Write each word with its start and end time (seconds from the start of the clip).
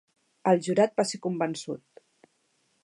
El 0.51 0.61
jurat 0.67 0.97
va 1.01 1.05
ser 1.11 1.21
convençut. 1.27 2.05